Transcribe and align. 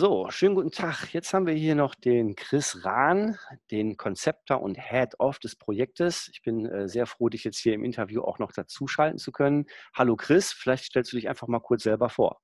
So, 0.00 0.28
schönen 0.30 0.54
guten 0.54 0.70
Tag. 0.70 1.12
Jetzt 1.12 1.34
haben 1.34 1.48
wir 1.48 1.54
hier 1.54 1.74
noch 1.74 1.96
den 1.96 2.36
Chris 2.36 2.84
Rahn, 2.84 3.36
den 3.72 3.96
Konzepter 3.96 4.62
und 4.62 4.78
Head 4.78 5.18
of 5.18 5.40
des 5.40 5.56
Projektes. 5.56 6.30
Ich 6.32 6.42
bin 6.42 6.66
äh, 6.66 6.88
sehr 6.88 7.04
froh, 7.04 7.28
dich 7.28 7.42
jetzt 7.42 7.58
hier 7.58 7.74
im 7.74 7.82
Interview 7.82 8.22
auch 8.22 8.38
noch 8.38 8.52
dazuschalten 8.52 9.18
zu 9.18 9.32
können. 9.32 9.66
Hallo 9.92 10.14
Chris, 10.14 10.52
vielleicht 10.52 10.84
stellst 10.84 11.12
du 11.12 11.16
dich 11.16 11.28
einfach 11.28 11.48
mal 11.48 11.58
kurz 11.58 11.82
selber 11.82 12.10
vor. 12.10 12.40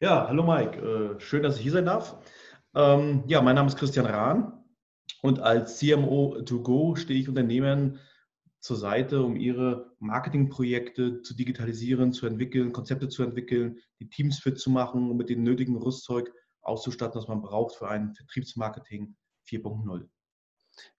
Ja, 0.00 0.28
hallo 0.28 0.42
Mike. 0.42 0.78
Äh, 0.78 1.20
schön, 1.20 1.42
dass 1.42 1.56
ich 1.56 1.62
hier 1.62 1.72
sein 1.72 1.86
darf. 1.86 2.18
Ähm, 2.74 3.24
ja, 3.26 3.40
mein 3.40 3.54
Name 3.54 3.68
ist 3.68 3.78
Christian 3.78 4.04
Rahn 4.04 4.62
und 5.22 5.40
als 5.40 5.78
CMO 5.78 6.42
to 6.42 6.62
go 6.62 6.94
stehe 6.96 7.18
ich 7.18 7.30
Unternehmen 7.30 7.98
zur 8.60 8.76
Seite, 8.76 9.22
um 9.22 9.36
ihre 9.36 9.94
Marketingprojekte 10.00 11.22
zu 11.22 11.34
digitalisieren, 11.34 12.12
zu 12.12 12.26
entwickeln, 12.26 12.72
Konzepte 12.72 13.08
zu 13.08 13.22
entwickeln, 13.22 13.78
die 14.00 14.10
Teams 14.10 14.38
fit 14.38 14.58
zu 14.58 14.68
machen 14.68 15.10
und 15.10 15.16
mit 15.16 15.30
dem 15.30 15.42
nötigen 15.42 15.78
Rüstzeug 15.78 16.30
auszustatten, 16.68 17.20
was 17.20 17.28
man 17.28 17.42
braucht 17.42 17.76
für 17.76 17.88
ein 17.88 18.14
Vertriebsmarketing 18.14 19.16
4.0. 19.48 20.08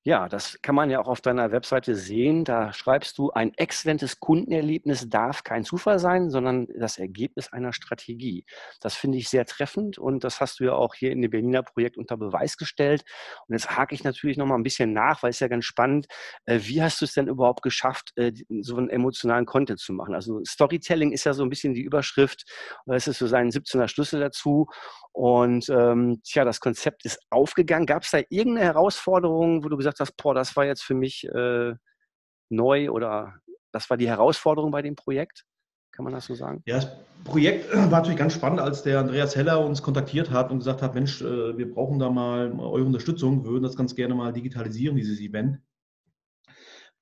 Ja, 0.09 0.27
das 0.27 0.59
kann 0.63 0.73
man 0.73 0.89
ja 0.89 0.99
auch 0.99 1.07
auf 1.07 1.21
deiner 1.21 1.51
Webseite 1.51 1.93
sehen. 1.93 2.43
Da 2.43 2.73
schreibst 2.73 3.19
du, 3.19 3.29
ein 3.29 3.53
exzellentes 3.57 4.19
Kundenerlebnis 4.19 5.07
darf 5.07 5.43
kein 5.43 5.63
Zufall 5.63 5.99
sein, 5.99 6.31
sondern 6.31 6.65
das 6.75 6.97
Ergebnis 6.97 7.53
einer 7.53 7.73
Strategie. 7.73 8.43
Das 8.81 8.95
finde 8.95 9.19
ich 9.19 9.29
sehr 9.29 9.45
treffend 9.45 9.99
und 9.99 10.23
das 10.23 10.41
hast 10.41 10.59
du 10.59 10.63
ja 10.63 10.73
auch 10.73 10.95
hier 10.95 11.11
in 11.11 11.21
dem 11.21 11.29
Berliner 11.29 11.61
Projekt 11.61 11.95
unter 11.95 12.17
Beweis 12.17 12.57
gestellt. 12.57 13.03
Und 13.47 13.53
jetzt 13.53 13.69
hake 13.69 13.93
ich 13.93 14.03
natürlich 14.03 14.35
noch 14.35 14.47
mal 14.47 14.55
ein 14.55 14.63
bisschen 14.63 14.93
nach, 14.93 15.21
weil 15.21 15.29
es 15.29 15.41
ja 15.41 15.47
ganz 15.47 15.65
spannend, 15.65 16.07
äh, 16.45 16.59
wie 16.63 16.81
hast 16.81 17.01
du 17.01 17.05
es 17.05 17.13
denn 17.13 17.27
überhaupt 17.27 17.61
geschafft, 17.61 18.11
äh, 18.15 18.33
so 18.61 18.77
einen 18.77 18.89
emotionalen 18.89 19.45
Content 19.45 19.79
zu 19.79 19.93
machen? 19.93 20.15
Also 20.15 20.43
Storytelling 20.43 21.11
ist 21.11 21.25
ja 21.25 21.33
so 21.33 21.43
ein 21.43 21.51
bisschen 21.51 21.75
die 21.75 21.83
Überschrift, 21.83 22.45
das 22.87 23.07
ist 23.07 23.19
so 23.19 23.27
sein 23.27 23.51
17er 23.51 23.87
Schlüssel 23.87 24.21
dazu. 24.21 24.69
Und 25.11 25.69
ähm, 25.69 26.21
tja, 26.23 26.45
das 26.45 26.61
Konzept 26.61 27.03
ist 27.03 27.19
aufgegangen. 27.29 27.85
Gab 27.85 28.03
es 28.03 28.11
da 28.11 28.19
irgendeine 28.29 28.67
Herausforderung, 28.67 29.63
wo 29.63 29.69
du 29.69 29.75
gesagt 29.75 29.98
hast, 29.99 30.15
boah, 30.17 30.33
das 30.33 30.55
war 30.55 30.65
jetzt 30.65 30.83
für 30.83 30.93
mich 30.93 31.27
äh, 31.27 31.73
neu 32.49 32.89
oder 32.91 33.35
das 33.71 33.89
war 33.89 33.97
die 33.97 34.07
Herausforderung 34.07 34.71
bei 34.71 34.81
dem 34.81 34.95
Projekt? 34.95 35.45
Kann 35.91 36.03
man 36.03 36.13
das 36.13 36.25
so 36.25 36.35
sagen? 36.35 36.61
Ja, 36.65 36.75
das 36.75 36.87
Projekt 37.23 37.71
war 37.73 37.87
natürlich 37.87 38.17
ganz 38.17 38.33
spannend, 38.33 38.59
als 38.59 38.83
der 38.83 38.99
Andreas 38.99 39.35
Heller 39.35 39.65
uns 39.65 39.81
kontaktiert 39.81 40.31
hat 40.31 40.51
und 40.51 40.59
gesagt 40.59 40.81
hat, 40.81 40.95
Mensch, 40.95 41.21
äh, 41.21 41.57
wir 41.57 41.71
brauchen 41.71 41.99
da 41.99 42.09
mal 42.09 42.51
eure 42.59 42.85
Unterstützung, 42.85 43.43
wir 43.43 43.51
würden 43.51 43.63
das 43.63 43.75
ganz 43.75 43.95
gerne 43.95 44.15
mal 44.15 44.33
digitalisieren, 44.33 44.95
dieses 44.95 45.19
Event 45.19 45.59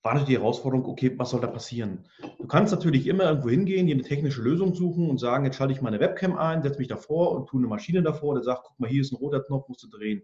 war 0.08 0.14
natürlich 0.14 0.38
die 0.38 0.42
Herausforderung, 0.42 0.86
okay, 0.86 1.14
was 1.18 1.32
soll 1.32 1.42
da 1.42 1.48
passieren? 1.48 2.06
Du 2.38 2.48
kannst 2.48 2.72
natürlich 2.72 3.08
immer 3.08 3.26
irgendwo 3.26 3.50
hingehen, 3.50 3.88
dir 3.88 3.94
eine 3.94 4.04
technische 4.04 4.42
Lösung 4.42 4.74
suchen 4.74 5.10
und 5.10 5.18
sagen, 5.18 5.44
jetzt 5.44 5.58
schalte 5.58 5.74
ich 5.74 5.82
meine 5.82 6.00
Webcam 6.00 6.38
ein, 6.38 6.64
setze 6.64 6.80
mich 6.80 6.88
davor 6.88 7.34
und 7.34 7.48
tue 7.48 7.60
eine 7.60 7.68
Maschine 7.68 8.02
davor, 8.02 8.36
der 8.36 8.44
sagt, 8.44 8.64
guck 8.64 8.80
mal, 8.80 8.90
hier 8.90 9.02
ist 9.02 9.12
ein 9.12 9.18
roter 9.18 9.44
Knopf, 9.44 9.68
musst 9.68 9.84
du 9.84 9.90
drehen. 9.90 10.22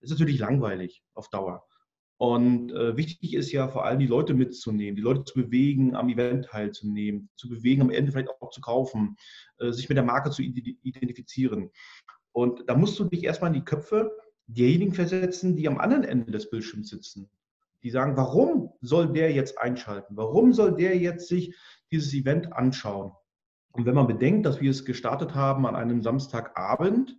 Das 0.00 0.10
ist 0.10 0.18
natürlich 0.18 0.38
langweilig 0.38 1.02
auf 1.14 1.30
Dauer. 1.30 1.64
Und 2.18 2.72
äh, 2.72 2.96
wichtig 2.96 3.34
ist 3.34 3.52
ja 3.52 3.68
vor 3.68 3.84
allem 3.84 3.98
die 3.98 4.06
Leute 4.06 4.32
mitzunehmen, 4.32 4.96
die 4.96 5.02
Leute 5.02 5.24
zu 5.24 5.34
bewegen, 5.34 5.94
am 5.94 6.08
Event 6.08 6.46
teilzunehmen, 6.46 7.28
zu 7.36 7.48
bewegen, 7.48 7.82
am 7.82 7.90
Ende 7.90 8.12
vielleicht 8.12 8.30
auch 8.40 8.50
zu 8.50 8.60
kaufen, 8.60 9.16
äh, 9.58 9.70
sich 9.72 9.88
mit 9.88 9.96
der 9.96 10.04
Marke 10.04 10.30
zu 10.30 10.42
identifizieren. 10.42 11.70
Und 12.32 12.64
da 12.68 12.74
musst 12.74 12.98
du 12.98 13.04
dich 13.04 13.24
erstmal 13.24 13.48
in 13.48 13.60
die 13.60 13.64
Köpfe 13.64 14.10
derjenigen 14.46 14.94
versetzen, 14.94 15.56
die 15.56 15.68
am 15.68 15.78
anderen 15.78 16.04
Ende 16.04 16.32
des 16.32 16.48
Bildschirms 16.48 16.88
sitzen 16.88 17.28
die 17.86 17.90
sagen, 17.90 18.16
warum 18.16 18.72
soll 18.80 19.12
der 19.12 19.30
jetzt 19.30 19.58
einschalten? 19.58 20.16
Warum 20.16 20.52
soll 20.52 20.74
der 20.74 20.98
jetzt 20.98 21.28
sich 21.28 21.54
dieses 21.92 22.12
Event 22.14 22.52
anschauen? 22.52 23.12
Und 23.70 23.86
wenn 23.86 23.94
man 23.94 24.08
bedenkt, 24.08 24.44
dass 24.44 24.60
wir 24.60 24.72
es 24.72 24.84
gestartet 24.84 25.36
haben 25.36 25.66
an 25.66 25.76
einem 25.76 26.02
Samstagabend 26.02 27.16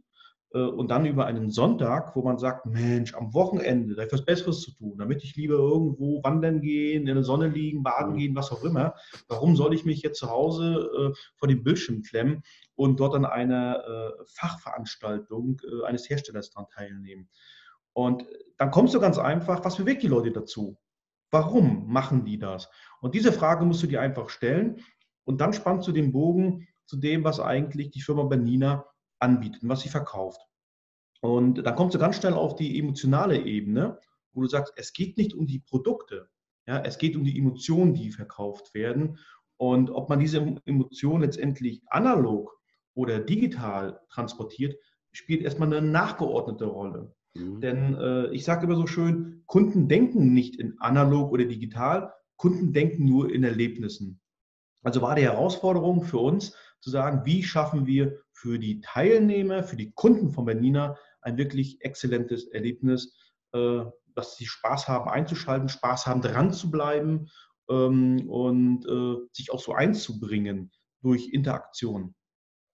und 0.51 0.89
dann 0.89 1.05
über 1.05 1.25
einen 1.25 1.49
Sonntag, 1.49 2.15
wo 2.15 2.23
man 2.23 2.37
sagt, 2.37 2.65
Mensch, 2.65 3.13
am 3.13 3.33
Wochenende, 3.33 3.95
da 3.95 4.03
ist 4.03 4.13
was 4.13 4.23
Besseres 4.23 4.61
zu 4.61 4.71
tun, 4.71 4.97
damit 4.97 5.23
ich 5.23 5.35
lieber 5.35 5.55
irgendwo 5.55 6.23
wandern 6.23 6.61
gehen, 6.61 7.05
in 7.05 7.15
der 7.15 7.23
Sonne 7.23 7.49
liegen, 7.49 7.83
baden 7.83 8.13
mhm. 8.13 8.17
gehen, 8.17 8.35
was 8.35 8.51
auch 8.51 8.63
immer. 8.63 8.93
Warum 9.27 9.57
soll 9.57 9.73
ich 9.73 9.83
mich 9.83 10.01
jetzt 10.01 10.19
zu 10.19 10.29
Hause 10.29 10.89
äh, 10.97 11.17
vor 11.35 11.49
dem 11.49 11.63
Bildschirm 11.63 12.01
klemmen 12.01 12.43
und 12.75 12.99
dort 12.99 13.15
an 13.15 13.25
einer 13.25 13.83
äh, 13.83 14.23
Fachveranstaltung 14.25 15.61
äh, 15.63 15.85
eines 15.85 16.09
Herstellers 16.09 16.49
daran 16.49 16.69
teilnehmen? 16.73 17.29
Und 17.91 18.25
dann 18.57 18.71
kommst 18.71 18.93
du 18.93 18.99
ganz 18.99 19.17
einfach, 19.17 19.65
was 19.65 19.75
bewegt 19.75 20.03
die 20.03 20.07
Leute 20.07 20.31
dazu? 20.31 20.77
Warum 21.29 21.91
machen 21.91 22.23
die 22.23 22.39
das? 22.39 22.69
Und 23.01 23.15
diese 23.15 23.33
Frage 23.33 23.65
musst 23.65 23.83
du 23.83 23.87
dir 23.87 24.01
einfach 24.01 24.29
stellen 24.29 24.79
und 25.25 25.41
dann 25.41 25.51
spannst 25.51 25.87
du 25.87 25.91
den 25.91 26.13
Bogen 26.13 26.67
zu 26.85 26.95
dem, 26.95 27.25
was 27.25 27.41
eigentlich 27.41 27.89
die 27.91 28.01
Firma 28.01 28.23
Bernina 28.23 28.85
anbietet 29.19 29.63
und 29.63 29.69
was 29.69 29.81
sie 29.81 29.89
verkauft. 29.89 30.41
Und 31.21 31.65
dann 31.65 31.75
kommst 31.75 31.95
du 31.95 31.99
ganz 31.99 32.17
schnell 32.17 32.33
auf 32.33 32.55
die 32.55 32.79
emotionale 32.79 33.39
Ebene, 33.41 33.99
wo 34.33 34.41
du 34.41 34.47
sagst, 34.47 34.73
es 34.75 34.93
geht 34.93 35.17
nicht 35.17 35.33
um 35.33 35.47
die 35.47 35.59
Produkte, 35.59 36.29
ja, 36.67 36.79
es 36.79 36.97
geht 36.97 37.15
um 37.15 37.23
die 37.23 37.37
Emotionen, 37.37 37.93
die 37.93 38.11
verkauft 38.11 38.73
werden. 38.73 39.17
Und 39.57 39.89
ob 39.89 40.09
man 40.09 40.19
diese 40.19 40.55
Emotionen 40.65 41.23
letztendlich 41.23 41.81
analog 41.87 42.55
oder 42.93 43.19
digital 43.19 43.99
transportiert, 44.09 44.75
spielt 45.11 45.41
erstmal 45.41 45.73
eine 45.73 45.87
nachgeordnete 45.87 46.65
Rolle. 46.65 47.15
Mhm. 47.33 47.61
Denn 47.61 47.95
äh, 47.95 48.27
ich 48.27 48.43
sage 48.43 48.65
immer 48.65 48.75
so 48.75 48.85
schön, 48.85 49.43
Kunden 49.45 49.87
denken 49.87 50.33
nicht 50.33 50.57
in 50.57 50.79
analog 50.79 51.31
oder 51.31 51.45
digital, 51.45 52.13
Kunden 52.35 52.73
denken 52.73 53.05
nur 53.05 53.31
in 53.31 53.43
Erlebnissen. 53.43 54.19
Also 54.83 55.01
war 55.01 55.15
die 55.15 55.23
Herausforderung 55.23 56.03
für 56.03 56.19
uns 56.19 56.55
zu 56.79 56.89
sagen, 56.89 57.25
wie 57.25 57.43
schaffen 57.43 57.85
wir 57.85 58.19
für 58.31 58.59
die 58.59 58.81
Teilnehmer, 58.81 59.63
für 59.63 59.75
die 59.75 59.91
Kunden 59.91 60.31
von 60.31 60.45
Bernina 60.45 60.97
ein 61.21 61.37
wirklich 61.37 61.81
exzellentes 61.81 62.47
Erlebnis, 62.47 63.15
äh, 63.53 63.83
dass 64.15 64.37
sie 64.37 64.45
Spaß 64.45 64.87
haben 64.87 65.09
einzuschalten, 65.09 65.69
Spaß 65.69 66.07
haben 66.07 66.21
dran 66.21 66.51
zu 66.51 66.71
bleiben 66.71 67.29
ähm, 67.69 68.29
und 68.29 68.85
äh, 68.85 69.27
sich 69.31 69.51
auch 69.51 69.59
so 69.59 69.73
einzubringen 69.73 70.71
durch 71.01 71.29
Interaktion. 71.29 72.15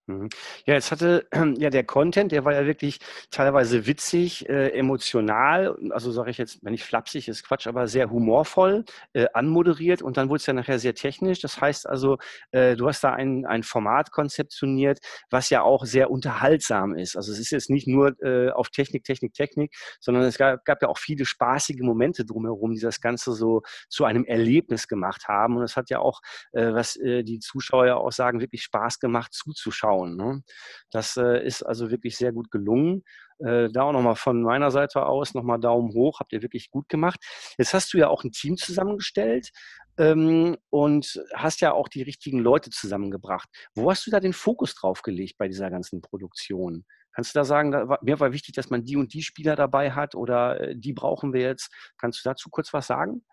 Mhm. 0.06 0.28
Ja, 0.66 0.74
jetzt 0.74 0.90
hatte 0.92 1.26
ja 1.56 1.70
der 1.70 1.84
Content, 1.84 2.30
der 2.30 2.44
war 2.44 2.52
ja 2.52 2.66
wirklich 2.66 2.98
teilweise 3.30 3.86
witzig, 3.86 4.46
äh, 4.50 4.68
emotional, 4.70 5.76
also 5.90 6.12
sage 6.12 6.30
ich 6.30 6.36
jetzt, 6.36 6.62
wenn 6.62 6.72
nicht 6.72 6.84
flapsig 6.84 7.26
ist 7.28 7.42
Quatsch, 7.46 7.66
aber 7.66 7.88
sehr 7.88 8.10
humorvoll 8.10 8.84
äh, 9.14 9.26
anmoderiert 9.32 10.02
und 10.02 10.18
dann 10.18 10.28
wurde 10.28 10.40
es 10.40 10.46
ja 10.46 10.52
nachher 10.52 10.78
sehr 10.78 10.94
technisch. 10.94 11.40
Das 11.40 11.58
heißt 11.58 11.88
also, 11.88 12.18
äh, 12.50 12.76
du 12.76 12.86
hast 12.86 13.02
da 13.02 13.14
ein, 13.14 13.46
ein 13.46 13.62
Format 13.62 14.10
konzeptioniert, 14.10 14.98
was 15.30 15.48
ja 15.48 15.62
auch 15.62 15.86
sehr 15.86 16.10
unterhaltsam 16.10 16.94
ist. 16.94 17.16
Also 17.16 17.32
es 17.32 17.38
ist 17.38 17.50
jetzt 17.50 17.70
nicht 17.70 17.88
nur 17.88 18.14
äh, 18.22 18.50
auf 18.50 18.68
Technik, 18.68 19.04
Technik, 19.04 19.32
Technik, 19.32 19.74
sondern 20.00 20.24
es 20.24 20.36
gab, 20.36 20.66
gab 20.66 20.82
ja 20.82 20.88
auch 20.88 20.98
viele 20.98 21.24
spaßige 21.24 21.80
Momente 21.80 22.26
drumherum, 22.26 22.74
die 22.74 22.80
das 22.80 23.00
Ganze 23.00 23.32
so 23.32 23.62
zu 23.88 24.04
einem 24.04 24.26
Erlebnis 24.26 24.86
gemacht 24.86 25.28
haben. 25.28 25.56
Und 25.56 25.62
es 25.62 25.76
hat 25.78 25.88
ja 25.88 26.00
auch, 26.00 26.20
äh, 26.52 26.72
was 26.74 26.96
äh, 26.96 27.22
die 27.22 27.38
Zuschauer 27.38 27.96
auch 27.96 28.12
sagen, 28.12 28.40
wirklich 28.40 28.62
Spaß 28.62 28.98
gemacht 29.00 29.32
zuzuschauen 29.32 29.93
schauen. 29.94 30.16
Ne? 30.16 30.42
Das 30.90 31.16
äh, 31.16 31.44
ist 31.44 31.62
also 31.62 31.90
wirklich 31.90 32.16
sehr 32.16 32.32
gut 32.32 32.50
gelungen. 32.50 33.02
Äh, 33.38 33.68
da 33.72 33.82
auch 33.82 33.92
nochmal 33.92 34.16
von 34.16 34.42
meiner 34.42 34.70
Seite 34.70 35.06
aus 35.06 35.34
nochmal 35.34 35.58
Daumen 35.58 35.92
hoch, 35.92 36.20
habt 36.20 36.32
ihr 36.32 36.42
wirklich 36.42 36.70
gut 36.70 36.88
gemacht. 36.88 37.20
Jetzt 37.58 37.74
hast 37.74 37.92
du 37.92 37.98
ja 37.98 38.08
auch 38.08 38.24
ein 38.24 38.32
Team 38.32 38.56
zusammengestellt 38.56 39.50
ähm, 39.98 40.56
und 40.70 41.20
hast 41.34 41.60
ja 41.60 41.72
auch 41.72 41.88
die 41.88 42.02
richtigen 42.02 42.38
Leute 42.38 42.70
zusammengebracht. 42.70 43.48
Wo 43.74 43.90
hast 43.90 44.06
du 44.06 44.10
da 44.10 44.20
den 44.20 44.32
Fokus 44.32 44.74
drauf 44.74 45.02
gelegt 45.02 45.36
bei 45.38 45.48
dieser 45.48 45.70
ganzen 45.70 46.00
Produktion? 46.00 46.84
Kannst 47.12 47.34
du 47.34 47.38
da 47.38 47.44
sagen, 47.44 47.70
da 47.70 47.88
war, 47.88 47.98
mir 48.02 48.18
war 48.18 48.32
wichtig, 48.32 48.54
dass 48.54 48.70
man 48.70 48.84
die 48.84 48.96
und 48.96 49.14
die 49.14 49.22
Spieler 49.22 49.56
dabei 49.56 49.92
hat 49.92 50.14
oder 50.14 50.60
äh, 50.60 50.76
die 50.76 50.92
brauchen 50.92 51.32
wir 51.32 51.42
jetzt? 51.42 51.70
Kannst 51.98 52.24
du 52.24 52.28
dazu 52.28 52.50
kurz 52.50 52.72
was 52.72 52.86
sagen? 52.86 53.24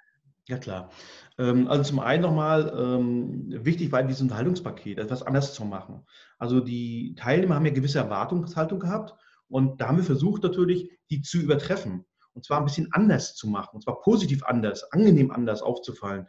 Ja, 0.48 0.58
klar. 0.58 0.90
Ähm, 1.38 1.68
also 1.68 1.84
zum 1.84 2.00
einen 2.00 2.24
nochmal, 2.24 2.74
ähm, 2.76 3.46
wichtig 3.66 3.92
war 3.92 4.04
dieses 4.04 4.22
Unterhaltungspaket, 4.22 4.98
etwas 4.98 5.24
anders 5.24 5.54
zu 5.54 5.66
machen. 5.66 6.06
Also 6.40 6.60
die 6.60 7.16
Teilnehmer 7.16 7.56
haben 7.56 7.66
ja 7.66 7.72
gewisse 7.72 8.00
Erwartungshaltung 8.00 8.80
gehabt 8.80 9.14
und 9.48 9.80
da 9.80 9.88
haben 9.88 9.98
wir 9.98 10.04
versucht 10.04 10.44
natürlich, 10.44 10.90
die 11.10 11.22
zu 11.22 11.38
übertreffen. 11.38 12.06
Und 12.34 12.46
zwar 12.46 12.60
ein 12.60 12.66
bisschen 12.66 12.88
anders 12.92 13.36
zu 13.36 13.48
machen, 13.48 13.76
und 13.76 13.84
zwar 13.84 14.00
positiv 14.02 14.44
anders, 14.46 14.84
angenehm 14.94 15.32
anders 15.32 15.62
aufzufallen. 15.62 16.28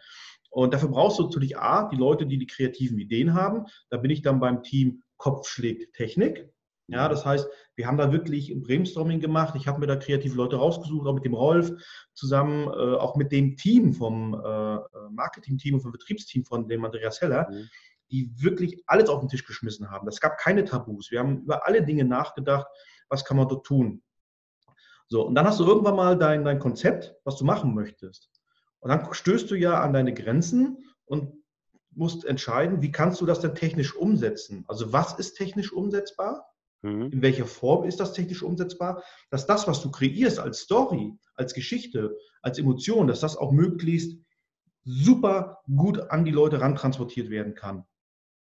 Und 0.51 0.75
dafür 0.75 0.89
brauchst 0.89 1.19
du 1.19 1.23
natürlich 1.23 1.57
A, 1.57 1.89
die 1.89 1.97
Leute, 1.97 2.27
die 2.27 2.39
die 2.39 2.47
kreativen 2.47 2.99
Ideen 2.99 3.35
haben. 3.35 3.67
Da 3.89 3.97
bin 3.97 4.11
ich 4.11 4.21
dann 4.21 4.41
beim 4.41 4.63
Team 4.63 5.03
Kopf 5.17 5.49
schlägt 5.49 5.95
Technik. 5.95 6.53
Ja, 6.93 7.09
das 7.09 7.25
heißt, 7.25 7.49
wir 7.75 7.87
haben 7.87 7.97
da 7.97 8.13
wirklich 8.13 8.51
ein 8.51 8.63
Brainstorming 8.63 9.21
gemacht. 9.21 9.55
Ich 9.57 9.67
habe 9.67 9.81
mir 9.81 9.87
da 9.87 9.97
kreative 9.97 10.37
Leute 10.37 10.57
rausgesucht, 10.57 11.07
auch 11.07 11.15
mit 11.15 11.25
dem 11.25 11.35
Rolf 11.35 11.73
zusammen, 12.13 12.69
äh, 12.69 12.97
auch 12.97 13.17
mit 13.17 13.33
dem 13.33 13.57
Team 13.57 13.95
vom 13.95 14.35
äh, 14.35 14.79
Marketing-Team 15.11 15.75
und 15.75 15.81
vom 15.81 15.93
Betriebsteam 15.93 16.45
von 16.45 16.69
dem 16.69 16.85
Andreas 16.85 17.21
Heller, 17.21 17.49
mhm. 17.51 17.69
die 18.11 18.31
wirklich 18.37 18.83
alles 18.87 19.09
auf 19.09 19.21
den 19.21 19.29
Tisch 19.29 19.45
geschmissen 19.45 19.91
haben. 19.91 20.07
Es 20.09 20.21
gab 20.21 20.39
keine 20.39 20.65
Tabus. 20.65 21.11
Wir 21.11 21.21
haben 21.21 21.43
über 21.43 21.67
alle 21.67 21.83
Dinge 21.83 22.05
nachgedacht, 22.05 22.67
was 23.09 23.25
kann 23.25 23.37
man 23.37 23.49
dort 23.49 23.67
tun. 23.67 24.03
So, 25.09 25.27
und 25.27 25.35
dann 25.35 25.47
hast 25.47 25.61
du 25.61 25.67
irgendwann 25.67 25.97
mal 25.97 26.17
dein, 26.17 26.45
dein 26.45 26.59
Konzept, 26.59 27.15
was 27.25 27.37
du 27.37 27.45
machen 27.45 27.75
möchtest. 27.75 28.31
Und 28.81 28.91
dann 28.91 29.13
stößt 29.13 29.51
du 29.51 29.55
ja 29.55 29.81
an 29.81 29.93
deine 29.93 30.13
Grenzen 30.13 30.79
und 31.05 31.33
musst 31.95 32.25
entscheiden, 32.25 32.83
wie 32.83 32.91
kannst 32.91 33.21
du 33.21 33.27
das 33.27 33.41
denn 33.41 33.55
technisch 33.55 33.95
umsetzen? 33.95 34.65
Also 34.69 34.93
was 34.93 35.19
ist 35.19 35.35
technisch 35.35 35.73
umsetzbar? 35.73 36.52
Mhm. 36.83 37.11
In 37.13 37.23
welcher 37.23 37.47
Form 37.47 37.85
ist 37.85 38.01
das 38.01 38.13
technisch 38.13 38.43
umsetzbar? 38.43 39.03
Dass 39.31 39.47
das, 39.47 39.67
was 39.67 39.81
du 39.83 39.91
kreierst 39.91 40.39
als 40.39 40.61
Story, 40.61 41.15
als 41.35 41.55
Geschichte, 41.55 42.17
als 42.43 42.59
Emotion, 42.59 43.07
dass 43.07 43.21
das 43.21 43.37
auch 43.37 43.53
möglichst 43.53 44.19
super 44.85 45.61
gut 45.75 45.99
an 46.11 46.25
die 46.25 46.33
Leute 46.33 46.61
rantransportiert 46.61 47.31
werden 47.31 47.55
kann. 47.55 47.85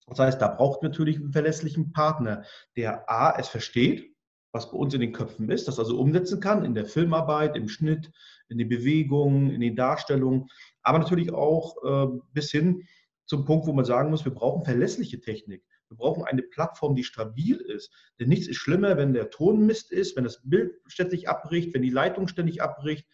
Das 0.08 0.20
heißt, 0.20 0.42
da 0.42 0.50
braucht 0.50 0.84
natürlich 0.84 1.18
einen 1.18 1.32
verlässlichen 1.32 1.94
Partner, 1.94 2.44
der 2.76 3.10
A, 3.10 3.38
es 3.38 3.48
versteht, 3.48 4.12
was 4.52 4.70
bei 4.70 4.78
uns 4.78 4.94
in 4.94 5.02
den 5.02 5.14
Köpfen 5.14 5.50
ist, 5.50 5.68
das 5.68 5.80
also 5.80 6.00
umsetzen 6.00 6.40
kann 6.40 6.66
in 6.66 6.76
der 6.76 6.86
Filmarbeit, 6.86 7.56
im 7.56 7.68
Schnitt, 7.68 8.12
in 8.50 8.58
den 8.58 8.70
Bewegungen, 8.70 9.50
in 9.50 9.62
den 9.62 9.76
Darstellungen, 9.76 10.48
aber 10.82 11.00
natürlich 11.00 11.32
auch 11.32 11.76
äh, 11.84 12.20
bis 12.34 12.52
hin 12.52 12.84
zum 13.26 13.46
Punkt, 13.46 13.66
wo 13.66 13.74
man 13.74 13.86
sagen 13.86 14.10
muss, 14.10 14.26
wir 14.26 14.34
brauchen 14.34 14.66
verlässliche 14.66 15.22
Technik. 15.22 15.64
Wir 15.94 15.98
brauchen 15.98 16.24
eine 16.24 16.42
Plattform, 16.42 16.96
die 16.96 17.04
stabil 17.04 17.58
ist. 17.58 17.92
Denn 18.20 18.30
nichts 18.30 18.48
ist 18.48 18.58
schlimmer, 18.58 18.98
wenn 18.98 19.14
der 19.14 19.30
Ton 19.30 19.66
Mist 19.66 19.92
ist, 19.92 20.16
wenn 20.16 20.24
das 20.24 20.42
Bild 20.44 20.74
ständig 20.88 21.30
abbricht, 21.30 21.74
wenn 21.74 21.84
die 21.84 21.92
Leitung 21.92 22.28
ständig 22.28 22.62
abbricht, 22.62 23.08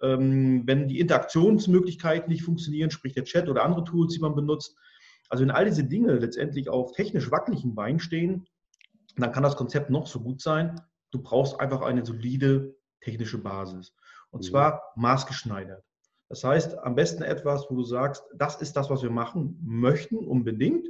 ähm, 0.00 0.62
wenn 0.66 0.88
die 0.88 0.98
Interaktionsmöglichkeiten 0.98 2.30
nicht 2.30 2.42
funktionieren, 2.42 2.90
sprich 2.90 3.12
der 3.12 3.24
Chat 3.24 3.48
oder 3.48 3.64
andere 3.64 3.84
Tools, 3.84 4.14
die 4.14 4.20
man 4.20 4.34
benutzt. 4.34 4.76
Also 5.28 5.44
wenn 5.44 5.50
all 5.50 5.66
diese 5.66 5.84
Dinge 5.84 6.14
letztendlich 6.14 6.68
auf 6.68 6.92
technisch 6.92 7.30
wackeligen 7.30 7.74
Beinen 7.74 8.00
stehen, 8.00 8.46
dann 9.16 9.32
kann 9.32 9.42
das 9.42 9.56
Konzept 9.56 9.90
noch 9.90 10.06
so 10.06 10.20
gut 10.20 10.40
sein. 10.40 10.80
Du 11.10 11.22
brauchst 11.22 11.60
einfach 11.60 11.82
eine 11.82 12.04
solide 12.04 12.74
technische 13.02 13.38
Basis. 13.38 13.94
Und 14.30 14.40
mhm. 14.40 14.46
zwar 14.46 14.82
maßgeschneidert. 14.96 15.84
Das 16.32 16.44
heißt, 16.44 16.78
am 16.78 16.94
besten 16.94 17.22
etwas, 17.22 17.66
wo 17.68 17.74
du 17.74 17.84
sagst, 17.84 18.24
das 18.34 18.62
ist 18.62 18.74
das, 18.74 18.88
was 18.88 19.02
wir 19.02 19.10
machen 19.10 19.58
möchten, 19.62 20.16
unbedingt. 20.16 20.88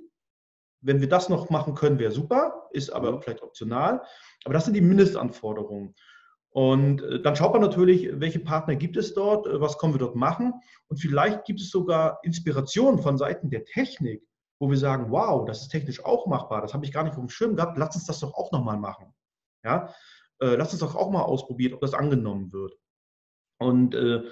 Wenn 0.82 1.00
wir 1.00 1.08
das 1.08 1.28
noch 1.28 1.48
machen 1.48 1.74
können, 1.74 1.98
wäre 1.98 2.12
super, 2.12 2.68
ist 2.72 2.90
aber 2.90 3.12
mhm. 3.12 3.22
vielleicht 3.22 3.42
optional. 3.42 4.02
Aber 4.44 4.54
das 4.54 4.64
sind 4.64 4.74
die 4.74 4.80
Mindestanforderungen. 4.80 5.94
Und 6.50 7.02
äh, 7.02 7.22
dann 7.22 7.34
schaut 7.34 7.52
man 7.52 7.62
natürlich, 7.62 8.10
welche 8.20 8.40
Partner 8.40 8.74
gibt 8.74 8.96
es 8.96 9.14
dort, 9.14 9.46
äh, 9.46 9.60
was 9.60 9.78
können 9.78 9.94
wir 9.94 9.98
dort 9.98 10.16
machen. 10.16 10.52
Und 10.88 10.98
vielleicht 10.98 11.44
gibt 11.44 11.60
es 11.60 11.70
sogar 11.70 12.18
Inspiration 12.22 12.98
von 12.98 13.16
Seiten 13.16 13.48
der 13.48 13.64
Technik, 13.64 14.22
wo 14.60 14.68
wir 14.68 14.76
sagen, 14.76 15.10
wow, 15.10 15.44
das 15.46 15.62
ist 15.62 15.68
technisch 15.68 16.04
auch 16.04 16.26
machbar, 16.26 16.60
das 16.60 16.74
habe 16.74 16.84
ich 16.84 16.92
gar 16.92 17.04
nicht 17.04 17.14
auf 17.14 17.20
dem 17.20 17.30
Schirm 17.30 17.56
gehabt, 17.56 17.78
lass 17.78 17.96
uns 17.96 18.06
das 18.06 18.20
doch 18.20 18.34
auch 18.34 18.52
nochmal 18.52 18.76
machen. 18.76 19.14
Ja? 19.64 19.92
Äh, 20.40 20.56
lass 20.56 20.72
uns 20.72 20.80
doch 20.80 20.94
auch 20.94 21.10
mal 21.10 21.22
ausprobieren, 21.22 21.74
ob 21.74 21.80
das 21.80 21.94
angenommen 21.94 22.52
wird. 22.52 22.74
Und 23.58 23.94
äh, 23.94 24.22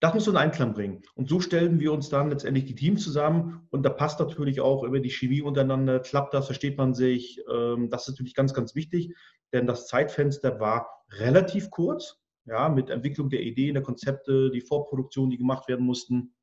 das 0.00 0.14
muss 0.14 0.28
in 0.28 0.36
Einklang 0.36 0.74
bringen. 0.74 1.02
Und 1.14 1.28
so 1.28 1.40
stellen 1.40 1.80
wir 1.80 1.92
uns 1.92 2.08
dann 2.08 2.30
letztendlich 2.30 2.66
die 2.66 2.74
Teams 2.74 3.02
zusammen 3.02 3.66
und 3.70 3.82
da 3.82 3.90
passt 3.90 4.20
natürlich 4.20 4.60
auch 4.60 4.84
über 4.84 5.00
die 5.00 5.10
Chemie 5.10 5.42
untereinander, 5.42 6.00
klappt 6.00 6.34
das, 6.34 6.46
versteht 6.46 6.78
man 6.78 6.94
sich. 6.94 7.40
Ähm, 7.52 7.90
das 7.90 8.02
ist 8.02 8.14
natürlich 8.14 8.34
ganz, 8.34 8.54
ganz 8.54 8.74
wichtig, 8.74 9.14
denn 9.52 9.66
das 9.66 9.86
Zeitfenster 9.86 10.60
war 10.60 10.88
relativ 11.10 11.70
kurz, 11.70 12.20
ja, 12.44 12.68
mit 12.68 12.90
Entwicklung 12.90 13.28
der 13.28 13.42
Ideen, 13.42 13.74
der 13.74 13.82
Konzepte, 13.82 14.50
die 14.50 14.60
Vorproduktionen, 14.60 15.30
die 15.30 15.38
gemacht 15.38 15.68
werden 15.68 15.84
mussten. 15.84 16.34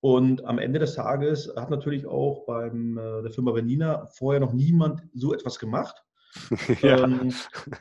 Und 0.00 0.44
am 0.44 0.58
Ende 0.58 0.78
des 0.78 0.94
Tages 0.94 1.52
hat 1.56 1.68
natürlich 1.68 2.06
auch 2.06 2.46
beim 2.46 2.96
äh, 2.96 3.22
der 3.22 3.30
Firma 3.30 3.52
Bernina 3.52 4.06
vorher 4.06 4.40
noch 4.40 4.54
niemand 4.54 5.02
so 5.12 5.34
etwas 5.34 5.58
gemacht. 5.58 6.02
ja. 6.82 7.04
ähm, 7.04 7.32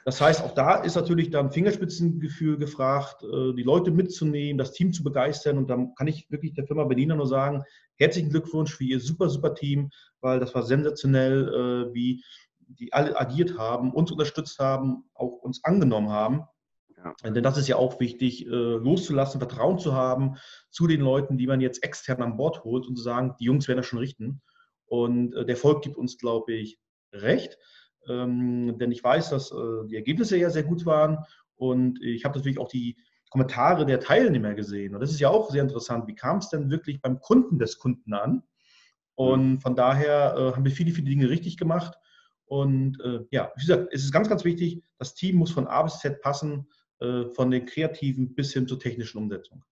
das 0.06 0.22
heißt, 0.22 0.42
auch 0.42 0.54
da 0.54 0.76
ist 0.76 0.96
natürlich 0.96 1.30
dann 1.30 1.52
Fingerspitzengefühl 1.52 2.58
gefragt, 2.58 3.24
äh, 3.24 3.54
die 3.54 3.64
Leute 3.64 3.92
mitzunehmen, 3.92 4.58
das 4.58 4.72
Team 4.72 4.92
zu 4.92 5.04
begeistern. 5.04 5.58
Und 5.58 5.70
dann 5.70 5.94
kann 5.96 6.08
ich 6.08 6.30
wirklich 6.32 6.54
der 6.54 6.66
Firma 6.66 6.86
Bernina 6.86 7.16
nur 7.16 7.28
sagen, 7.28 7.64
herzlichen 7.98 8.30
Glückwunsch 8.30 8.76
für 8.76 8.84
ihr 8.84 9.00
super, 9.00 9.30
super 9.30 9.54
Team, 9.54 9.92
weil 10.22 10.40
das 10.40 10.56
war 10.56 10.64
sensationell, 10.64 11.90
äh, 11.90 11.94
wie 11.94 12.24
die 12.60 12.94
alle 12.94 13.20
agiert 13.20 13.58
haben, 13.58 13.94
uns 13.94 14.12
unterstützt 14.12 14.60
haben, 14.60 15.06
auch 15.14 15.42
uns 15.42 15.64
angenommen 15.64 16.10
haben. 16.10 16.44
Ja. 16.98 17.14
Denn 17.24 17.44
das 17.44 17.58
ist 17.58 17.68
ja 17.68 17.78
auch 17.78 18.00
wichtig, 18.00 18.46
äh, 18.46 18.50
loszulassen, 18.50 19.40
Vertrauen 19.40 19.80
zu 19.80 19.94
haben 19.94 20.36
zu 20.70 20.86
den 20.86 21.02
Leuten, 21.02 21.38
die 21.38 21.48
man 21.48 21.62
jetzt 21.62 21.84
extern 21.84 22.22
an 22.22 22.38
Bord 22.38 22.64
holt 22.64 22.86
und 22.88 22.96
zu 22.96 23.04
sagen, 23.04 23.36
die 23.40 23.46
Jungs 23.46 23.68
werden 23.68 23.78
das 23.78 23.86
schon 23.86 24.00
richten. 24.00 24.42
Und 24.86 25.34
äh, 25.34 25.46
der 25.46 25.58
Volk 25.58 25.84
gibt 25.84 25.98
uns, 25.98 26.18
glaube 26.18 26.54
ich, 26.54 26.80
recht. 27.14 27.58
Ähm, 28.10 28.78
denn 28.80 28.92
ich 28.92 29.04
weiß, 29.04 29.30
dass 29.30 29.52
äh, 29.52 29.88
die 29.88 29.96
Ergebnisse 29.96 30.38
ja 30.38 30.50
sehr 30.50 30.64
gut 30.64 30.86
waren. 30.86 31.20
Und 31.56 32.02
ich 32.02 32.26
habe 32.26 32.38
natürlich 32.38 32.60
auch 32.60 32.68
die 32.68 32.98
Kommentare 33.30 33.86
der 33.86 34.00
Teilnehmer 34.00 34.56
gesehen. 34.56 34.96
Und 34.96 35.02
das 35.02 35.12
ist 35.12 35.20
ja 35.20 35.30
auch 35.30 35.52
sehr 35.52 35.62
interessant. 35.62 36.08
Wie 36.08 36.16
kam 36.16 36.38
es 36.38 36.50
denn 36.50 36.72
wirklich 36.72 37.02
beim 37.02 37.20
Kunden 37.20 37.60
des 37.60 37.78
Kunden 37.78 38.14
an? 38.14 38.44
Und 39.16 39.52
mhm. 39.52 39.60
von 39.62 39.76
daher 39.76 40.36
äh, 40.36 40.56
haben 40.56 40.66
wir 40.66 40.72
viele, 40.72 40.92
viele 40.92 41.10
Dinge 41.10 41.30
richtig 41.30 41.58
gemacht. 41.58 41.96
Und 42.46 43.00
äh, 43.02 43.20
ja, 43.32 43.52
wie 43.56 43.66
gesagt, 43.66 43.90
es 43.92 44.04
ist 44.04 44.12
ganz, 44.12 44.28
ganz 44.28 44.44
wichtig, 44.44 44.82
das 44.98 45.14
Team 45.14 45.36
muss 45.36 45.52
von 45.52 45.68
A 45.68 45.84
bis 45.84 46.00
Z 46.00 46.22
passen. 46.22 46.68
Äh, 47.00 47.30
von 47.34 47.50
den 47.50 47.66
kreativen 47.66 48.36
bis 48.36 48.52
hin 48.52 48.68
zur 48.68 48.78
technischen 48.78 49.20
Umsetzung. 49.20 49.64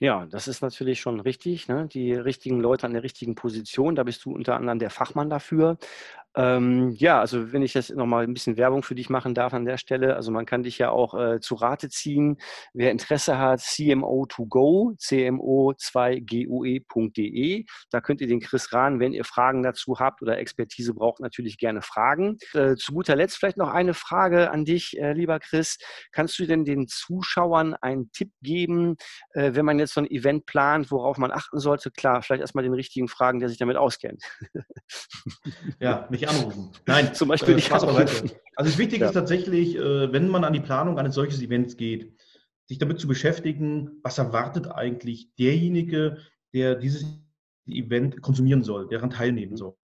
Ja, 0.00 0.24
das 0.26 0.48
ist 0.48 0.62
natürlich 0.62 1.00
schon 1.00 1.20
richtig. 1.20 1.68
Ne? 1.68 1.86
Die 1.86 2.14
richtigen 2.14 2.60
Leute 2.60 2.86
an 2.86 2.94
der 2.94 3.02
richtigen 3.02 3.34
Position, 3.34 3.94
da 3.94 4.04
bist 4.04 4.24
du 4.24 4.32
unter 4.32 4.56
anderem 4.56 4.78
der 4.78 4.90
Fachmann 4.90 5.28
dafür. 5.28 5.76
Ähm, 6.38 6.92
ja, 6.92 7.18
also 7.18 7.52
wenn 7.52 7.62
ich 7.62 7.74
jetzt 7.74 7.90
nochmal 7.96 8.22
ein 8.22 8.32
bisschen 8.32 8.56
Werbung 8.56 8.84
für 8.84 8.94
dich 8.94 9.10
machen 9.10 9.34
darf 9.34 9.52
an 9.54 9.64
der 9.64 9.76
Stelle, 9.76 10.14
also 10.14 10.30
man 10.30 10.46
kann 10.46 10.62
dich 10.62 10.78
ja 10.78 10.90
auch 10.90 11.14
äh, 11.14 11.40
zu 11.40 11.56
Rate 11.56 11.88
ziehen. 11.88 12.36
Wer 12.72 12.92
Interesse 12.92 13.38
hat, 13.38 13.58
CMO2Go, 13.58 14.96
cmo2goe.de. 15.00 17.64
Da 17.90 18.00
könnt 18.00 18.20
ihr 18.20 18.28
den 18.28 18.38
Chris 18.38 18.72
Rahn, 18.72 19.00
wenn 19.00 19.14
ihr 19.14 19.24
Fragen 19.24 19.64
dazu 19.64 19.98
habt 19.98 20.22
oder 20.22 20.38
Expertise 20.38 20.94
braucht, 20.94 21.18
natürlich 21.18 21.58
gerne 21.58 21.82
fragen. 21.82 22.38
Äh, 22.54 22.76
zu 22.76 22.92
guter 22.92 23.16
Letzt 23.16 23.38
vielleicht 23.38 23.56
noch 23.56 23.70
eine 23.70 23.94
Frage 23.94 24.52
an 24.52 24.64
dich, 24.64 24.96
äh, 24.96 25.14
lieber 25.14 25.40
Chris. 25.40 25.76
Kannst 26.12 26.38
du 26.38 26.46
denn 26.46 26.64
den 26.64 26.86
Zuschauern 26.86 27.74
einen 27.74 28.12
Tipp 28.12 28.30
geben, 28.42 28.94
äh, 29.32 29.54
wenn 29.54 29.64
man 29.64 29.80
jetzt 29.80 29.94
so 29.94 30.02
ein 30.02 30.08
Event 30.08 30.46
plant, 30.46 30.92
worauf 30.92 31.18
man 31.18 31.32
achten 31.32 31.58
sollte? 31.58 31.90
Klar, 31.90 32.22
vielleicht 32.22 32.42
erstmal 32.42 32.62
den 32.62 32.74
richtigen 32.74 33.08
Fragen, 33.08 33.40
der 33.40 33.48
sich 33.48 33.58
damit 33.58 33.76
auskennt. 33.76 34.22
Ja, 35.80 36.06
mich 36.10 36.27
anrufen. 36.28 36.70
Nein, 36.86 37.12
zum 37.14 37.28
Beispiel 37.28 37.54
äh, 37.54 37.56
nicht 37.56 37.72
anrufen. 37.72 38.30
Also 38.56 38.70
das 38.70 38.78
Wichtige 38.78 39.02
ja. 39.02 39.08
ist 39.08 39.14
tatsächlich, 39.14 39.76
äh, 39.76 40.12
wenn 40.12 40.28
man 40.28 40.44
an 40.44 40.52
die 40.52 40.60
Planung 40.60 40.98
eines 40.98 41.14
solches 41.14 41.40
Events 41.40 41.76
geht, 41.76 42.18
sich 42.66 42.78
damit 42.78 43.00
zu 43.00 43.08
beschäftigen, 43.08 44.00
was 44.02 44.18
erwartet 44.18 44.68
eigentlich 44.70 45.34
derjenige, 45.36 46.18
der 46.52 46.74
dieses 46.74 47.06
Event 47.66 48.20
konsumieren 48.20 48.62
soll, 48.62 48.88
daran 48.88 49.10
teilnehmen 49.10 49.56
soll. 49.56 49.74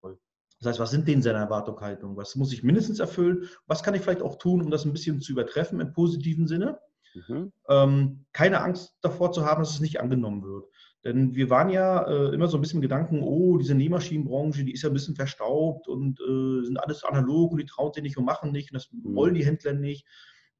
Das 0.59 0.69
heißt, 0.69 0.79
was 0.79 0.91
sind 0.91 1.07
denn 1.07 1.21
seine 1.21 1.39
Erwartungshaltungen? 1.39 2.15
Was 2.15 2.35
muss 2.35 2.53
ich 2.53 2.63
mindestens 2.63 2.99
erfüllen? 2.99 3.49
Was 3.67 3.83
kann 3.83 3.93
ich 3.93 4.01
vielleicht 4.01 4.21
auch 4.21 4.37
tun, 4.37 4.61
um 4.61 4.71
das 4.71 4.85
ein 4.85 4.93
bisschen 4.93 5.19
zu 5.21 5.31
übertreffen 5.31 5.79
im 5.79 5.93
positiven 5.93 6.47
Sinne? 6.47 6.79
Mhm. 7.13 7.51
Ähm, 7.69 8.25
keine 8.33 8.61
Angst 8.61 8.95
davor 9.01 9.31
zu 9.31 9.45
haben, 9.45 9.61
dass 9.61 9.73
es 9.73 9.79
nicht 9.79 9.99
angenommen 9.99 10.43
wird. 10.43 10.65
Denn 11.05 11.35
wir 11.35 11.51
waren 11.51 11.69
ja 11.69 12.01
äh, 12.01 12.33
immer 12.33 12.47
so 12.47 12.57
ein 12.57 12.61
bisschen 12.61 12.79
im 12.79 12.81
Gedanken, 12.81 13.21
oh, 13.21 13.57
diese 13.57 13.75
Nähmaschinenbranche, 13.75 14.63
die 14.65 14.73
ist 14.73 14.81
ja 14.81 14.89
ein 14.89 14.93
bisschen 14.93 15.15
verstaubt 15.15 15.87
und 15.87 16.19
äh, 16.19 16.65
sind 16.65 16.77
alles 16.77 17.03
analog 17.03 17.51
und 17.51 17.59
die 17.59 17.67
trauen 17.67 17.93
sich 17.93 18.01
nicht 18.01 18.17
und 18.17 18.25
machen 18.25 18.51
nicht 18.51 18.71
und 18.71 18.75
das 18.75 18.91
mhm. 18.91 19.15
wollen 19.15 19.35
die 19.35 19.45
Händler 19.45 19.73
nicht. 19.73 20.07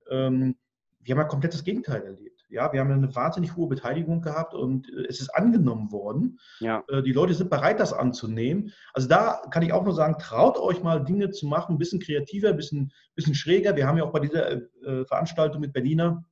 Ähm, 0.07 0.55
wir 1.01 1.15
haben 1.15 1.21
ja 1.21 1.27
komplett 1.27 1.53
das 1.53 1.63
Gegenteil 1.63 2.03
erlebt. 2.03 2.45
Ja, 2.49 2.71
wir 2.71 2.79
haben 2.79 2.91
eine 2.91 3.15
wahnsinnig 3.15 3.55
hohe 3.55 3.67
Beteiligung 3.67 4.21
gehabt 4.21 4.53
und 4.53 4.87
äh, 4.89 5.07
es 5.09 5.19
ist 5.19 5.29
angenommen 5.29 5.91
worden. 5.91 6.39
Ja. 6.59 6.83
Äh, 6.89 7.01
die 7.01 7.11
Leute 7.11 7.33
sind 7.33 7.49
bereit, 7.49 7.79
das 7.79 7.91
anzunehmen. 7.91 8.71
Also 8.93 9.07
da 9.07 9.41
kann 9.49 9.63
ich 9.63 9.73
auch 9.73 9.83
nur 9.83 9.95
sagen, 9.95 10.17
traut 10.19 10.59
euch 10.59 10.83
mal 10.83 11.03
Dinge 11.03 11.31
zu 11.31 11.47
machen, 11.47 11.75
ein 11.75 11.79
bisschen 11.79 11.99
kreativer, 11.99 12.49
ein 12.49 12.57
bisschen, 12.57 12.91
bisschen 13.15 13.33
schräger. 13.33 13.75
Wir 13.75 13.87
haben 13.87 13.97
ja 13.97 14.03
auch 14.03 14.13
bei 14.13 14.19
dieser 14.19 14.51
äh, 14.51 15.05
Veranstaltung 15.05 15.61
mit 15.61 15.73
Berliner 15.73 16.23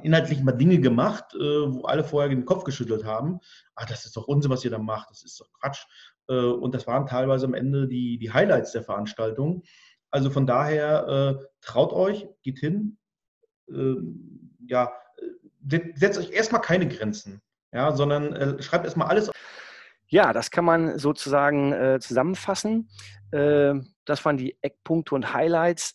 inhaltlich 0.00 0.42
mal 0.42 0.52
Dinge 0.52 0.80
gemacht, 0.80 1.34
äh, 1.34 1.38
wo 1.38 1.82
alle 1.82 2.04
vorher 2.04 2.30
den 2.30 2.44
Kopf 2.44 2.64
geschüttelt 2.64 3.04
haben. 3.04 3.40
Ah, 3.74 3.84
das 3.86 4.04
ist 4.04 4.16
doch 4.16 4.26
Unsinn, 4.26 4.50
was 4.50 4.64
ihr 4.64 4.70
da 4.70 4.78
macht, 4.78 5.10
das 5.10 5.22
ist 5.22 5.38
doch 5.40 5.50
Quatsch. 5.60 5.84
Äh, 6.28 6.34
und 6.34 6.74
das 6.74 6.86
waren 6.86 7.06
teilweise 7.06 7.46
am 7.46 7.54
Ende 7.54 7.86
die, 7.88 8.18
die 8.18 8.32
Highlights 8.32 8.72
der 8.72 8.82
Veranstaltung. 8.82 9.62
Also 10.10 10.30
von 10.30 10.46
daher, 10.46 11.38
äh, 11.40 11.44
traut 11.60 11.92
euch, 11.92 12.26
geht 12.42 12.58
hin, 12.58 12.98
ähm, 13.68 14.56
ja, 14.66 14.92
setzt 15.64 16.18
euch 16.18 16.30
erstmal 16.30 16.60
keine 16.60 16.88
Grenzen, 16.88 17.40
ja, 17.72 17.92
sondern 17.92 18.60
schreibt 18.60 18.84
erstmal 18.84 19.08
alles 19.08 19.30
Ja, 20.08 20.32
das 20.32 20.50
kann 20.50 20.64
man 20.64 20.98
sozusagen 20.98 22.00
zusammenfassen. 22.00 22.88
Das 23.30 24.24
waren 24.24 24.36
die 24.36 24.56
Eckpunkte 24.60 25.14
und 25.14 25.32
Highlights. 25.32 25.94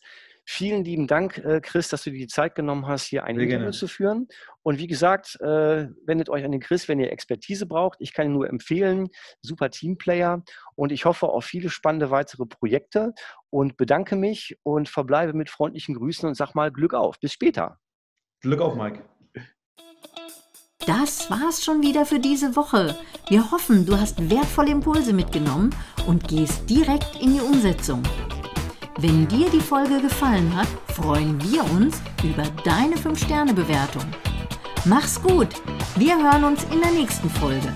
Vielen 0.50 0.86
lieben 0.86 1.08
Dank, 1.08 1.39
äh, 1.39 1.60
Chris, 1.60 1.89
dass 1.89 2.04
du 2.04 2.10
dir 2.10 2.20
die 2.20 2.27
Zeit 2.27 2.56
genommen 2.56 2.88
hast, 2.88 3.04
hier 3.08 3.25
ein 3.25 3.36
Sehr 3.36 3.44
Interview 3.44 3.60
gerne. 3.60 3.72
zu 3.74 3.88
führen. 3.89 4.30
Und 4.63 4.80
wie 4.80 4.88
gesagt, 4.88 5.36
äh, 5.42 5.89
wendet 6.06 6.30
euch 6.30 6.46
an 6.46 6.54
den 6.54 6.62
Chris, 6.62 6.88
wenn 6.88 7.01
ihr 7.01 7.12
Expertise 7.12 7.66
braucht. 7.66 7.98
Ich 8.00 8.13
kann 8.13 8.27
ihn 8.27 8.32
nur 8.32 8.48
empfehlen. 8.48 9.10
Super 9.42 9.70
Teamplayer. 9.70 10.44
Und 10.75 10.94
ich 10.94 11.04
hoffe 11.04 11.27
auf 11.27 11.44
viele 11.44 11.70
spannende 11.70 12.12
weitere 12.12 12.46
Projekte 12.46 13.13
und 13.50 13.75
bedanke 13.75 14.16
mich 14.16 14.58
und 14.63 14.88
verbleibe 14.88 15.34
mit 15.34 15.50
freundlichen 15.50 15.96
Grüßen 15.96 16.30
und 16.30 16.36
sag 16.36 16.56
mal 16.56 16.72
Glück 16.72 16.94
auf. 16.94 17.20
Bis 17.20 17.34
später. 17.34 17.80
Glück 18.39 18.62
auf, 18.62 18.75
Mike. 18.75 19.04
Das 20.86 21.30
war's 21.30 21.66
schon 21.66 21.82
wieder 21.82 22.06
für 22.06 22.20
diese 22.20 22.56
Woche. 22.56 22.96
Wir 23.27 23.51
hoffen, 23.51 23.86
du 23.86 24.00
hast 24.00 24.30
wertvolle 24.30 24.72
Impulse 24.72 25.12
mitgenommen 25.12 25.75
und 26.08 26.25
gehst 26.30 26.70
direkt 26.70 27.22
in 27.22 27.34
die 27.34 27.42
Umsetzung. 27.42 28.01
Wenn 29.00 29.27
dir 29.27 29.48
die 29.51 29.60
Folge 29.60 30.01
gefallen 30.01 30.56
hat, 30.56 30.68
freuen 30.96 31.39
wir 31.44 31.63
uns 31.72 32.01
über 32.24 32.44
deine 32.63 32.96
5-Sterne-Bewertung. 32.96 34.01
Mach's 34.86 35.22
gut! 35.22 35.50
Wir 35.98 36.18
hören 36.18 36.44
uns 36.44 36.63
in 36.72 36.82
der 36.82 36.92
nächsten 36.92 37.30
Folge. 37.30 37.72